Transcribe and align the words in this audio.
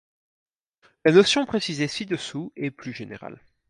La 1.05 1.11
notion 1.11 1.45
précisée 1.45 1.87
ci-dessous 1.87 2.51
est 2.55 2.71
plus 2.71 2.91
générale. 2.91 3.39